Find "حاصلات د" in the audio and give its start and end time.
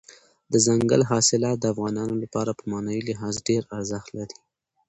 1.11-1.65